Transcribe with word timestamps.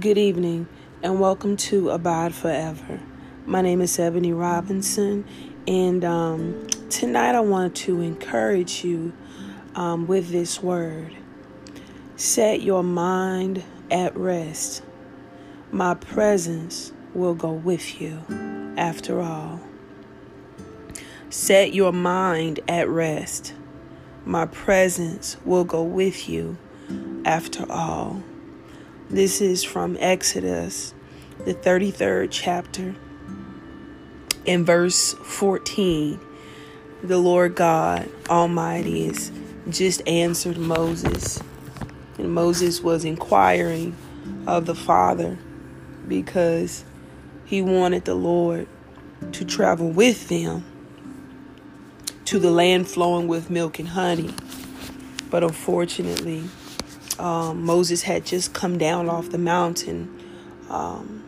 Good 0.00 0.16
evening, 0.16 0.66
and 1.02 1.20
welcome 1.20 1.58
to 1.58 1.90
Abide 1.90 2.34
Forever. 2.34 3.00
My 3.44 3.60
name 3.60 3.82
is 3.82 3.98
Ebony 3.98 4.32
Robinson, 4.32 5.26
and 5.68 6.02
um, 6.06 6.66
tonight 6.88 7.34
I 7.34 7.40
want 7.40 7.76
to 7.78 8.00
encourage 8.00 8.82
you 8.82 9.12
um, 9.74 10.06
with 10.06 10.30
this 10.30 10.62
word. 10.62 11.14
Set 12.16 12.62
your 12.62 12.82
mind 12.82 13.62
at 13.90 14.16
rest. 14.16 14.82
My 15.70 15.92
presence 15.92 16.92
will 17.12 17.34
go 17.34 17.52
with 17.52 18.00
you 18.00 18.22
after 18.78 19.20
all. 19.20 19.60
Set 21.28 21.74
your 21.74 21.92
mind 21.92 22.60
at 22.68 22.88
rest. 22.88 23.52
My 24.24 24.46
presence 24.46 25.36
will 25.44 25.64
go 25.64 25.82
with 25.82 26.26
you 26.26 26.56
after 27.26 27.70
all. 27.70 28.22
This 29.12 29.40
is 29.40 29.64
from 29.64 29.96
Exodus, 29.98 30.94
the 31.44 31.52
33rd 31.52 32.28
chapter, 32.30 32.94
in 34.44 34.64
verse 34.64 35.14
14. 35.14 36.20
The 37.02 37.18
Lord 37.18 37.56
God 37.56 38.08
Almighty 38.28 39.08
is 39.08 39.32
just 39.68 40.06
answered 40.06 40.58
Moses. 40.58 41.42
And 42.18 42.32
Moses 42.32 42.82
was 42.82 43.04
inquiring 43.04 43.96
of 44.46 44.66
the 44.66 44.76
Father 44.76 45.36
because 46.06 46.84
he 47.44 47.62
wanted 47.62 48.04
the 48.04 48.14
Lord 48.14 48.68
to 49.32 49.44
travel 49.44 49.90
with 49.90 50.28
them 50.28 50.64
to 52.26 52.38
the 52.38 52.52
land 52.52 52.86
flowing 52.86 53.26
with 53.26 53.50
milk 53.50 53.80
and 53.80 53.88
honey. 53.88 54.32
But 55.30 55.42
unfortunately, 55.42 56.44
um, 57.18 57.64
Moses 57.64 58.02
had 58.02 58.24
just 58.24 58.52
come 58.54 58.78
down 58.78 59.08
off 59.08 59.30
the 59.30 59.38
mountain. 59.38 60.16
Um, 60.68 61.24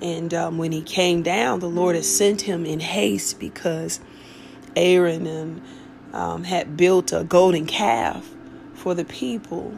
and 0.00 0.32
um, 0.34 0.58
when 0.58 0.72
he 0.72 0.82
came 0.82 1.22
down, 1.22 1.60
the 1.60 1.68
Lord 1.68 1.94
had 1.96 2.04
sent 2.04 2.42
him 2.42 2.66
in 2.66 2.80
haste 2.80 3.40
because 3.40 4.00
Aaron 4.74 5.26
and, 5.26 5.62
um, 6.12 6.44
had 6.44 6.76
built 6.76 7.12
a 7.12 7.24
golden 7.24 7.66
calf 7.66 8.28
for 8.74 8.94
the 8.94 9.04
people. 9.04 9.74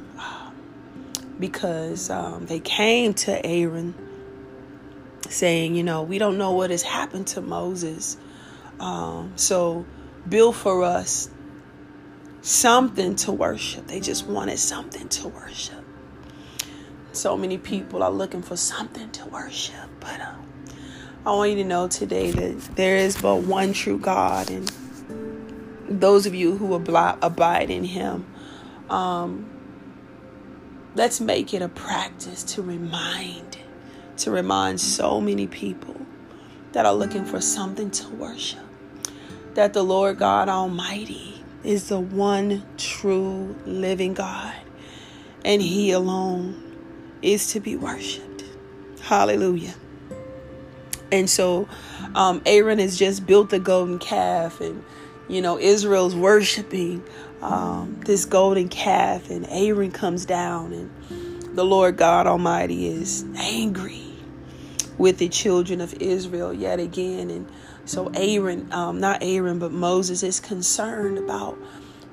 Because 1.39 2.11
um, 2.11 2.47
they 2.47 2.59
came 2.59 3.15
to 3.15 3.47
Aaron 3.47 3.95
saying, 5.29 5.77
You 5.77 5.85
know, 5.85 6.03
we 6.03 6.19
don't 6.19 6.37
know 6.37 6.53
what 6.53 6.71
has 6.71 6.83
happened 6.83 7.29
to 7.29 7.41
Moses. 7.41 8.17
Um, 8.81 9.33
so 9.37 9.87
build 10.29 10.57
for 10.57 10.83
us 10.83 11.31
something 12.49 13.15
to 13.15 13.31
worship. 13.31 13.87
They 13.89 14.01
just 14.01 14.27
wanted 14.27 14.59
something 14.59 15.09
to 15.11 15.29
worship. 15.29 15.85
So 17.13 17.37
many 17.37 17.59
people 17.59 18.03
are 18.03 18.11
looking 18.11 18.43
for 18.43 18.57
something 18.57 19.11
to 19.11 19.27
worship. 19.27 19.89
But 20.01 20.21
uh, 20.21 20.35
I 21.27 21.31
want 21.33 21.51
you 21.51 21.57
to 21.57 21.65
know 21.65 21.89
today 21.89 22.31
that 22.31 22.77
there 22.77 22.97
is 22.97 23.21
but 23.21 23.43
one 23.43 23.75
true 23.75 23.99
God. 23.99 24.51
And 24.51 24.73
those 25.89 26.25
of 26.25 26.35
you 26.35 26.57
who 26.57 26.73
abide 26.75 27.71
in 27.71 27.85
Him, 27.85 28.27
um, 28.89 29.51
let's 30.95 31.21
make 31.21 31.53
it 31.53 31.61
a 31.61 31.69
practice 31.69 32.43
to 32.45 32.63
remind, 32.63 33.59
to 34.19 34.31
remind 34.31 34.81
so 34.81 35.21
many 35.21 35.47
people 35.47 36.01
that 36.73 36.87
are 36.87 36.95
looking 36.95 37.27
for 37.27 37.43
something 37.43 37.91
to 37.91 38.09
worship 38.09 38.61
that 39.53 39.75
the 39.75 39.83
Lord 39.83 40.19
God 40.19 40.49
Almighty 40.49 41.38
is 41.65 41.89
the 41.89 41.99
one 41.99 42.65
true 42.77 43.57
living 43.67 44.15
God, 44.15 44.55
and 45.45 45.61
He 45.61 45.91
alone 45.91 46.63
is 47.23 47.53
to 47.53 47.61
be 47.61 47.77
worshiped. 47.77 48.45
Hallelujah. 49.01 49.75
And 51.11 51.29
so, 51.29 51.69
um, 52.15 52.43
Aaron 52.45 52.79
has 52.79 52.99
just 52.99 53.27
built 53.27 53.51
the 53.51 53.59
golden 53.59 53.99
calf, 53.99 54.61
and 54.61 54.85
you 55.29 55.41
know, 55.43 55.59
Israel's 55.59 56.15
worshiping 56.15 57.03
um, 57.43 58.01
this 58.05 58.25
golden 58.25 58.69
calf, 58.69 59.31
and 59.31 59.47
Aaron 59.49 59.91
comes 59.91 60.27
down, 60.27 60.73
and 60.73 61.57
the 61.57 61.65
Lord 61.65 61.97
God 61.97 62.27
Almighty 62.27 62.89
is 62.89 63.25
angry 63.37 64.08
with 64.99 65.19
the 65.19 65.29
children 65.29 65.81
of 65.81 65.95
Israel 65.95 66.53
yet 66.53 66.81
again. 66.81 67.31
And 67.31 67.51
so 67.85 68.11
Aaron, 68.15 68.73
um, 68.73 69.01
not 69.01 69.23
Aaron, 69.23 69.59
but 69.59 69.73
Moses 69.73 70.23
is 70.23 70.41
concerned 70.41 71.19
about, 71.19 71.57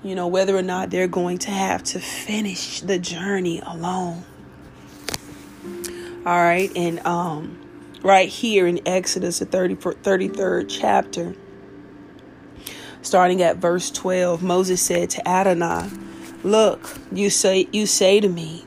you 0.04 0.16
know, 0.16 0.28
whether 0.28 0.56
or 0.56 0.62
not 0.62 0.92
they're 0.92 1.08
going 1.08 1.40
to 1.40 1.52
have 1.52 1.84
to 1.86 2.00
finish 2.00 2.82
the 2.82 3.00
journey 3.00 3.60
alone. 3.66 4.24
All 6.26 6.38
right. 6.38 6.72
And 6.76 7.06
um, 7.06 7.60
right 8.02 8.30
here 8.30 8.68
in 8.68 8.88
Exodus, 8.88 9.40
the 9.40 9.46
30, 9.46 9.76
33rd 9.76 10.66
chapter, 10.70 11.36
starting 13.02 13.42
at 13.42 13.58
verse 13.58 13.92
12, 13.92 14.42
Moses 14.42 14.82
said 14.82 15.10
to 15.12 15.28
Adonai, 15.28 15.90
Look, 16.44 17.00
you 17.12 17.32
say 17.32 17.68
you 17.72 17.88
say 17.88 18.20
to 18.20 18.30
me, 18.30 18.66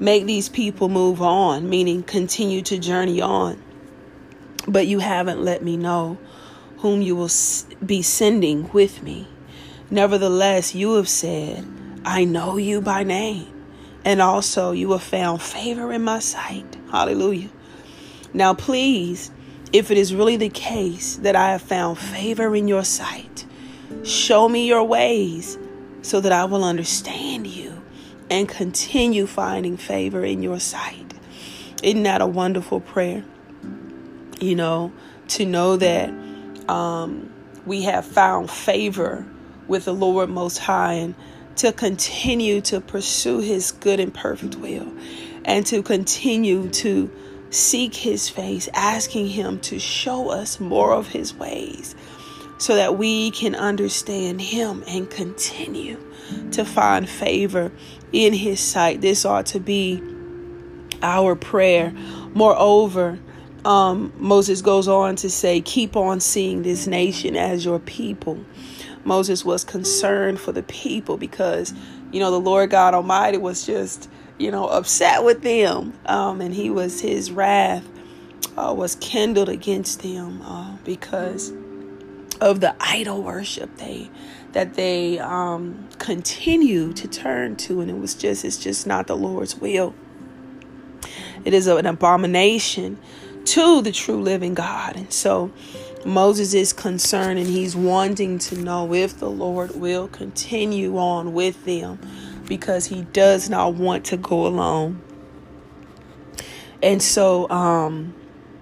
make 0.00 0.26
these 0.26 0.48
people 0.48 0.88
move 0.88 1.22
on, 1.22 1.68
meaning 1.68 2.02
continue 2.02 2.62
to 2.62 2.78
journey 2.78 3.20
on 3.20 3.62
but 4.66 4.86
you 4.86 4.98
haven't 4.98 5.42
let 5.42 5.62
me 5.62 5.76
know 5.76 6.18
whom 6.78 7.02
you 7.02 7.16
will 7.16 7.30
be 7.84 8.02
sending 8.02 8.70
with 8.72 9.02
me. 9.02 9.28
Nevertheless, 9.90 10.74
you 10.74 10.94
have 10.94 11.08
said, 11.08 11.64
I 12.04 12.24
know 12.24 12.56
you 12.56 12.80
by 12.80 13.02
name, 13.02 13.52
and 14.04 14.20
also 14.20 14.72
you 14.72 14.92
have 14.92 15.02
found 15.02 15.40
favor 15.42 15.92
in 15.92 16.02
my 16.02 16.18
sight. 16.18 16.76
Hallelujah. 16.90 17.50
Now, 18.32 18.54
please, 18.54 19.30
if 19.72 19.90
it 19.90 19.98
is 19.98 20.14
really 20.14 20.36
the 20.36 20.48
case 20.48 21.16
that 21.16 21.36
I 21.36 21.50
have 21.50 21.62
found 21.62 21.98
favor 21.98 22.54
in 22.54 22.68
your 22.68 22.84
sight, 22.84 23.46
show 24.04 24.48
me 24.48 24.66
your 24.66 24.84
ways 24.84 25.58
so 26.02 26.20
that 26.20 26.32
I 26.32 26.44
will 26.44 26.64
understand 26.64 27.46
you 27.46 27.75
and 28.30 28.48
continue 28.48 29.26
finding 29.26 29.76
favor 29.76 30.24
in 30.24 30.42
your 30.42 30.60
sight. 30.60 31.14
Isn't 31.82 32.04
that 32.04 32.20
a 32.20 32.26
wonderful 32.26 32.80
prayer? 32.80 33.24
you 34.40 34.54
know, 34.54 34.92
to 35.28 35.44
know 35.46 35.76
that 35.76 36.10
um, 36.68 37.32
we 37.64 37.82
have 37.82 38.04
found 38.04 38.50
favor 38.50 39.26
with 39.66 39.84
the 39.84 39.94
Lord 39.94 40.28
Most 40.28 40.58
High 40.58 40.94
and 40.94 41.14
to 41.56 41.72
continue 41.72 42.60
to 42.62 42.80
pursue 42.80 43.40
His 43.40 43.72
good 43.72 44.00
and 44.00 44.12
perfect 44.12 44.56
will 44.56 44.92
and 45.44 45.64
to 45.66 45.82
continue 45.82 46.68
to 46.70 47.10
seek 47.50 47.94
His 47.94 48.28
face, 48.28 48.68
asking 48.74 49.28
Him 49.28 49.60
to 49.60 49.78
show 49.78 50.30
us 50.30 50.60
more 50.60 50.92
of 50.92 51.08
His 51.08 51.34
ways 51.34 51.94
so 52.58 52.74
that 52.74 52.96
we 52.96 53.30
can 53.30 53.54
understand 53.54 54.40
Him 54.40 54.82
and 54.86 55.08
continue 55.10 55.98
to 56.52 56.64
find 56.64 57.08
favor 57.08 57.70
in 58.12 58.32
His 58.32 58.60
sight. 58.60 59.00
This 59.00 59.24
ought 59.24 59.46
to 59.46 59.60
be 59.60 60.02
our 61.02 61.34
prayer. 61.34 61.92
Moreover, 62.34 63.18
um, 63.64 64.12
Moses 64.16 64.62
goes 64.62 64.88
on 64.88 65.16
to 65.16 65.30
say, 65.30 65.60
Keep 65.60 65.96
on 65.96 66.20
seeing 66.20 66.62
this 66.62 66.86
nation 66.86 67.36
as 67.36 67.64
your 67.64 67.78
people. 67.78 68.38
Moses 69.04 69.44
was 69.44 69.64
concerned 69.64 70.40
for 70.40 70.52
the 70.52 70.62
people 70.64 71.16
because, 71.16 71.72
you 72.12 72.20
know, 72.20 72.30
the 72.30 72.40
Lord 72.40 72.70
God 72.70 72.92
Almighty 72.94 73.38
was 73.38 73.64
just, 73.64 74.10
you 74.38 74.50
know, 74.50 74.66
upset 74.66 75.24
with 75.24 75.42
them. 75.42 75.92
Um, 76.06 76.40
and 76.40 76.52
he 76.52 76.70
was, 76.70 77.00
his 77.00 77.30
wrath 77.30 77.88
uh, 78.56 78.74
was 78.76 78.96
kindled 78.96 79.48
against 79.48 80.02
them 80.02 80.42
uh, 80.42 80.76
because 80.84 81.52
of 82.40 82.60
the 82.60 82.74
idol 82.80 83.22
worship 83.22 83.76
they 83.76 84.10
that 84.52 84.74
they 84.74 85.18
um, 85.18 85.88
continue 85.98 86.92
to 86.92 87.06
turn 87.06 87.56
to 87.56 87.80
and 87.80 87.90
it 87.90 87.98
was 87.98 88.14
just 88.14 88.44
it's 88.44 88.56
just 88.56 88.86
not 88.86 89.06
the 89.06 89.16
lord's 89.16 89.56
will 89.56 89.94
it 91.44 91.54
is 91.54 91.68
an 91.68 91.86
abomination 91.86 92.98
to 93.46 93.80
the 93.80 93.92
true 93.92 94.20
living 94.20 94.54
God. 94.54 94.96
And 94.96 95.12
so 95.12 95.52
Moses 96.04 96.54
is 96.54 96.72
concerned 96.72 97.38
and 97.38 97.48
he's 97.48 97.76
wanting 97.76 98.38
to 98.40 98.56
know 98.56 98.92
if 98.92 99.18
the 99.18 99.30
Lord 99.30 99.76
will 99.76 100.08
continue 100.08 100.98
on 100.98 101.32
with 101.32 101.64
them 101.64 102.00
because 102.46 102.86
he 102.86 103.02
does 103.02 103.48
not 103.48 103.74
want 103.74 104.04
to 104.06 104.16
go 104.16 104.46
alone. 104.46 105.00
And 106.82 107.02
so 107.02 107.48
um, 107.48 108.14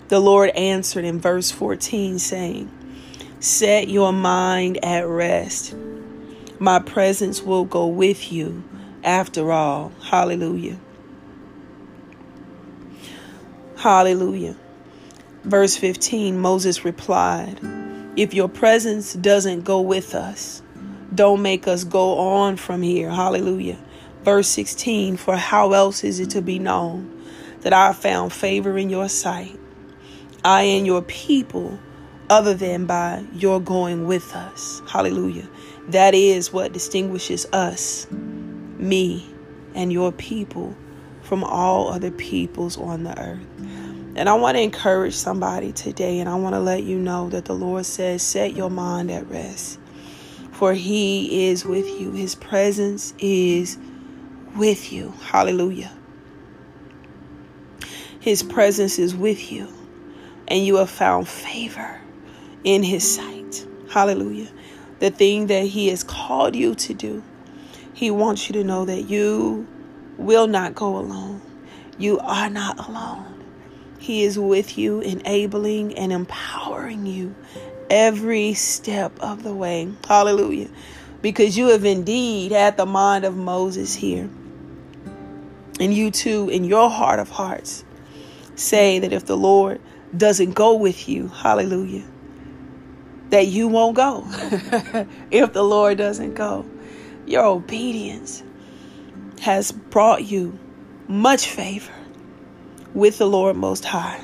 the 0.09 0.21
Lord 0.21 0.51
answered 0.51 1.05
in 1.05 1.19
verse 1.19 1.51
14, 1.51 2.19
saying, 2.19 2.71
Set 3.45 3.91
your 3.91 4.11
mind 4.11 4.83
at 4.83 5.07
rest. 5.07 5.75
My 6.59 6.79
presence 6.79 7.43
will 7.43 7.67
go 7.67 7.87
with 7.87 8.33
you 8.33 8.65
after 9.03 9.53
all. 9.53 9.93
Hallelujah. 10.03 10.79
Hallelujah. 13.77 14.57
Verse 15.43 15.77
15 15.77 16.39
Moses 16.39 16.87
replied, 16.87 17.61
If 18.17 18.33
your 18.33 18.49
presence 18.49 19.13
doesn't 19.13 19.65
go 19.65 19.83
with 19.83 20.15
us, 20.15 20.63
don't 21.15 21.43
make 21.43 21.69
us 21.69 21.85
go 21.85 22.17
on 22.17 22.57
from 22.57 22.81
here. 22.81 23.11
Hallelujah. 23.11 23.77
Verse 24.23 24.49
16 24.49 25.19
For 25.19 25.37
how 25.37 25.75
else 25.75 26.03
is 26.03 26.19
it 26.19 26.31
to 26.31 26.41
be 26.41 26.59
known 26.59 27.23
that 27.61 27.75
I 27.75 27.93
found 27.93 28.33
favor 28.33 28.79
in 28.79 28.89
your 28.89 29.11
sight, 29.11 29.61
I 30.43 30.63
and 30.63 30.87
your 30.87 31.03
people, 31.03 31.79
other 32.35 32.53
than 32.53 32.85
by 32.85 33.25
your 33.33 33.61
going 33.61 34.09
with 34.09 34.35
us. 34.35 34.83
Hallelujah. 34.89 35.49
That 35.87 36.17
is 36.17 36.53
what 36.53 36.73
distinguishes 36.73 37.47
us, 37.53 38.09
me, 38.11 39.33
and 39.77 39.93
your 39.93 40.11
people 40.11 40.77
from 41.23 41.45
all 41.45 41.93
other 41.93 42.11
peoples 42.11 42.77
on 42.77 43.05
the 43.05 43.17
earth. 43.21 43.47
And 44.17 44.29
I 44.29 44.35
want 44.35 44.57
to 44.57 44.63
encourage 44.63 45.15
somebody 45.15 45.71
today, 45.71 46.19
and 46.19 46.29
I 46.29 46.35
want 46.35 46.57
to 46.57 46.59
let 46.59 46.83
you 46.83 46.99
know 46.99 47.29
that 47.31 47.45
the 47.45 47.55
Lord 47.55 47.87
says, 47.87 48.21
Set 48.21 48.57
your 48.57 48.69
mind 48.69 49.13
at 49.13 49.31
rest, 49.31 49.79
for 50.51 50.75
He 50.75 51.47
is 51.47 51.65
with 51.65 51.87
you. 52.01 52.11
His 52.11 52.35
presence 52.35 53.15
is 53.21 53.79
with 54.57 54.93
you. 54.93 55.15
Hallelujah. 55.23 55.93
His 58.19 58.43
presence 58.43 58.99
is 58.99 59.15
with 59.15 59.53
you, 59.53 59.69
and 60.49 60.67
you 60.67 60.77
have 60.77 60.91
found 60.91 61.29
favor 61.29 62.01
in 62.65 62.83
His 62.83 63.15
sight. 63.15 63.67
Hallelujah. 63.91 64.49
The 64.99 65.11
thing 65.11 65.47
that 65.49 65.67
He 65.67 65.89
has 65.89 66.03
called 66.03 66.57
you 66.57 66.75
to 66.75 66.95
do, 66.95 67.23
He 67.93 68.11
wants 68.11 68.49
you 68.49 68.55
to 68.55 68.65
know 68.65 68.85
that 68.85 69.03
you 69.03 69.67
will 70.17 70.47
not 70.47 70.75
go 70.75 70.97
alone. 70.99 71.41
You 71.99 72.19
are 72.19 72.51
not 72.51 72.89
alone. 72.89 73.45
He 73.99 74.25
is 74.25 74.39
with 74.39 74.77
you, 74.77 75.01
enabling 75.01 75.97
and 75.97 76.13
empowering 76.13 77.07
you 77.07 77.35
every 77.89 78.55
step 78.55 79.19
of 79.21 79.43
the 79.43 79.55
way. 79.55 79.91
Hallelujah. 80.07 80.69
Because 81.23 81.57
you 81.57 81.69
have 81.69 81.85
indeed 81.85 82.53
had 82.53 82.77
the 82.77 82.87
mind 82.87 83.25
of 83.25 83.37
Moses 83.37 83.95
here. 83.95 84.29
And 85.81 85.95
you 85.95 86.11
too, 86.11 86.49
in 86.51 86.65
your 86.65 86.91
heart 86.91 87.19
of 87.19 87.31
hearts, 87.31 87.85
say 88.57 88.99
that 88.99 89.13
if 89.13 89.25
the 89.27 89.37
Lord 89.37 89.81
doesn't 90.17 90.53
go 90.53 90.75
with 90.75 91.09
you, 91.09 91.29
hallelujah, 91.29 92.05
that 93.31 93.47
you 93.47 93.69
won't 93.69 93.97
go. 93.97 94.25
if 95.31 95.53
the 95.53 95.63
Lord 95.63 95.99
doesn't 95.99 96.35
go, 96.35 96.65
your 97.27 97.45
obedience 97.45 98.43
has 99.41 99.73
brought 99.73 100.25
you 100.25 100.59
much 101.09 101.49
favor 101.49 101.93
with 102.95 103.19
the 103.19 103.27
Lord 103.27 103.57
Most 103.57 103.85
High. 103.85 104.23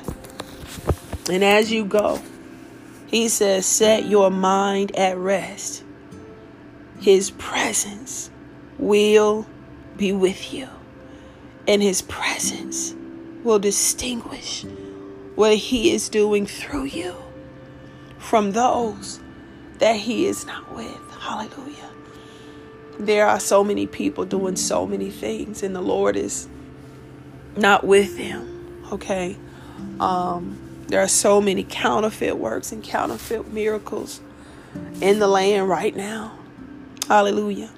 And 1.29 1.43
as 1.43 1.71
you 1.71 1.85
go, 1.85 2.21
He 3.07 3.27
says, 3.27 3.65
set 3.65 4.05
your 4.05 4.31
mind 4.31 4.95
at 4.95 5.17
rest. 5.17 5.83
His 6.99 7.31
presence 7.31 8.29
will 8.77 9.45
be 9.97 10.13
with 10.13 10.53
you, 10.53 10.69
and 11.67 11.81
His 11.81 12.01
presence 12.01 12.95
will 13.43 13.59
distinguish 13.59 14.63
what 15.35 15.55
He 15.55 15.91
is 15.93 16.09
doing 16.09 16.45
through 16.45 16.85
you 16.85 17.15
from 18.21 18.51
those 18.51 19.19
that 19.79 19.97
He 19.97 20.25
is 20.27 20.45
not 20.45 20.73
with. 20.73 20.99
Hallelujah. 21.19 21.89
There 22.99 23.27
are 23.27 23.39
so 23.39 23.63
many 23.63 23.87
people 23.87 24.25
doing 24.25 24.55
so 24.55 24.85
many 24.85 25.09
things, 25.09 25.63
and 25.63 25.75
the 25.75 25.81
Lord 25.81 26.15
is 26.15 26.47
not 27.57 27.83
with 27.83 28.17
them. 28.17 28.85
Okay. 28.91 29.35
Um, 29.99 30.57
there 30.87 31.01
are 31.01 31.07
so 31.07 31.41
many 31.41 31.63
counterfeit 31.63 32.37
works 32.37 32.71
and 32.71 32.83
counterfeit 32.83 33.51
miracles 33.51 34.21
in 35.01 35.19
the 35.19 35.27
land 35.27 35.67
right 35.67 35.95
now. 35.95 36.37
Hallelujah. 37.07 37.71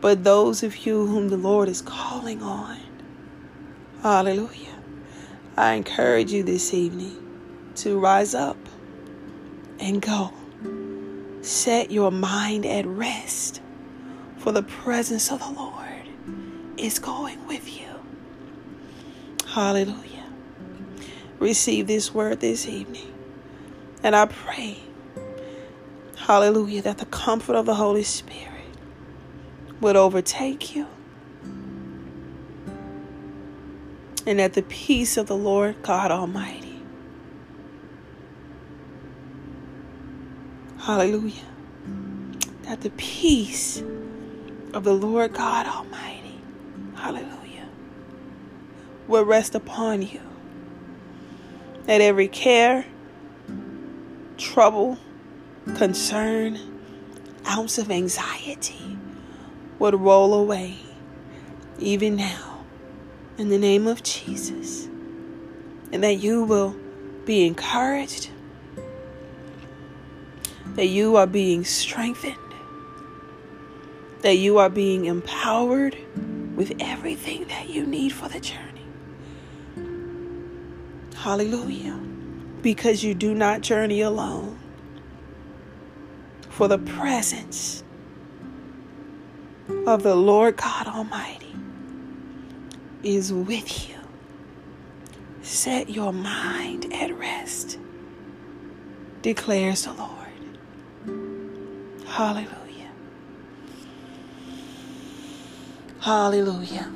But 0.00 0.24
those 0.24 0.62
of 0.62 0.84
you 0.84 1.06
whom 1.06 1.28
the 1.28 1.36
Lord 1.36 1.68
is 1.68 1.80
calling 1.80 2.42
on, 2.42 2.78
hallelujah. 4.02 4.74
I 5.56 5.74
encourage 5.74 6.32
you 6.32 6.42
this 6.42 6.74
evening 6.74 7.16
to 7.76 7.98
rise 7.98 8.34
up 8.34 8.56
and 9.82 10.00
go. 10.00 10.32
Set 11.42 11.90
your 11.90 12.10
mind 12.10 12.64
at 12.64 12.86
rest, 12.86 13.60
for 14.38 14.52
the 14.52 14.62
presence 14.62 15.30
of 15.32 15.40
the 15.40 15.50
Lord 15.50 16.08
is 16.76 16.98
going 16.98 17.46
with 17.46 17.68
you. 17.78 17.88
Hallelujah. 19.46 20.26
Receive 21.38 21.86
this 21.88 22.14
word 22.14 22.40
this 22.40 22.66
evening. 22.68 23.12
And 24.04 24.14
I 24.14 24.26
pray, 24.26 24.78
hallelujah, 26.16 26.82
that 26.82 26.98
the 26.98 27.06
comfort 27.06 27.56
of 27.56 27.66
the 27.66 27.74
Holy 27.74 28.04
Spirit 28.04 28.48
would 29.80 29.96
overtake 29.96 30.74
you 30.74 30.86
and 34.26 34.38
that 34.38 34.52
the 34.54 34.62
peace 34.62 35.16
of 35.16 35.26
the 35.26 35.36
Lord 35.36 35.74
God 35.82 36.10
Almighty, 36.12 36.61
hallelujah, 40.82 41.46
that 42.62 42.80
the 42.80 42.90
peace 42.90 43.80
of 44.74 44.82
the 44.82 44.92
Lord 44.92 45.32
God 45.32 45.64
Almighty, 45.66 46.40
hallelujah, 46.96 47.68
will 49.06 49.24
rest 49.24 49.54
upon 49.54 50.02
you. 50.02 50.20
That 51.84 52.00
every 52.00 52.26
care, 52.26 52.84
trouble, 54.38 54.98
concern, 55.76 56.58
ounce 57.46 57.78
of 57.78 57.88
anxiety 57.88 58.98
would 59.78 59.94
roll 59.94 60.34
away 60.34 60.78
even 61.78 62.16
now 62.16 62.64
in 63.38 63.50
the 63.50 63.58
name 63.58 63.86
of 63.86 64.02
Jesus. 64.02 64.86
And 65.92 66.02
that 66.02 66.14
you 66.14 66.42
will 66.42 66.74
be 67.24 67.46
encouraged, 67.46 68.30
that 70.74 70.86
you 70.86 71.16
are 71.16 71.26
being 71.26 71.64
strengthened, 71.64 72.36
that 74.22 74.36
you 74.36 74.58
are 74.58 74.70
being 74.70 75.04
empowered 75.04 75.96
with 76.56 76.72
everything 76.80 77.46
that 77.48 77.68
you 77.68 77.86
need 77.86 78.12
for 78.12 78.28
the 78.28 78.40
journey. 78.40 78.68
Hallelujah. 81.14 82.00
Because 82.62 83.04
you 83.04 83.14
do 83.14 83.34
not 83.34 83.60
journey 83.60 84.00
alone. 84.00 84.58
For 86.48 86.68
the 86.68 86.78
presence 86.78 87.82
of 89.86 90.02
the 90.02 90.14
Lord 90.14 90.56
God 90.56 90.86
Almighty 90.86 91.54
is 93.02 93.32
with 93.32 93.88
you. 93.88 93.96
Set 95.42 95.90
your 95.90 96.12
mind 96.12 96.92
at 96.92 97.16
rest, 97.18 97.78
declares 99.22 99.84
the 99.84 99.92
Lord. 99.92 100.21
Hallelujah. 102.12 102.92
Hallelujah. 106.00 106.92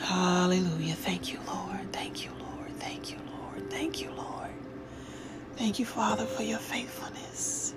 Hallelujah. 0.00 0.94
Thank 0.94 1.32
you, 1.32 1.40
Lord. 1.48 1.92
Thank 1.92 2.24
you, 2.24 2.30
Lord. 2.38 2.70
Thank 2.78 3.10
you, 3.10 3.18
Lord. 3.36 3.68
Thank 3.68 4.00
you, 4.00 4.12
Lord. 4.12 4.50
Thank 5.56 5.80
you, 5.80 5.86
Father, 5.86 6.24
for 6.24 6.44
your 6.44 6.60
faithfulness. 6.60 7.74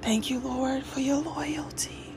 Thank 0.00 0.30
you, 0.30 0.38
Lord, 0.38 0.84
for 0.84 1.00
your 1.00 1.18
loyalty. 1.20 2.14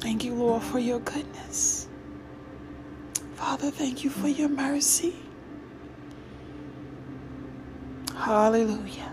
Thank 0.00 0.24
you, 0.24 0.34
Lord, 0.34 0.62
for 0.62 0.78
your 0.78 1.00
goodness. 1.00 1.88
Father, 3.34 3.72
thank 3.72 4.04
you 4.04 4.10
for 4.10 4.28
your 4.28 4.48
mercy. 4.48 5.16
Hallelujah. 8.14 9.12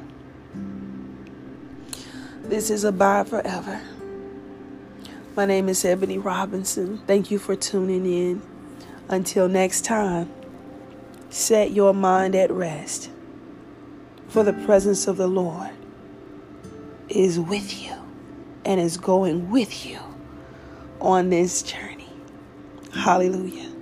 This 2.47 2.69
is 2.69 2.85
Abide 2.85 3.27
Forever. 3.27 3.81
My 5.35 5.43
name 5.43 5.67
is 5.67 5.83
Ebony 5.83 6.17
Robinson. 6.17 6.99
Thank 7.05 7.29
you 7.29 7.39
for 7.39 7.57
tuning 7.57 8.05
in. 8.05 8.41
Until 9.09 9.49
next 9.49 9.83
time, 9.83 10.31
set 11.29 11.71
your 11.71 11.93
mind 11.93 12.35
at 12.35 12.49
rest, 12.49 13.09
for 14.29 14.43
the 14.43 14.53
presence 14.53 15.09
of 15.09 15.17
the 15.17 15.27
Lord 15.27 15.71
is 17.09 17.37
with 17.37 17.83
you 17.83 17.93
and 18.63 18.79
is 18.79 18.95
going 18.95 19.49
with 19.51 19.85
you 19.85 19.99
on 21.01 21.29
this 21.29 21.61
journey. 21.61 22.09
Hallelujah. 22.93 23.76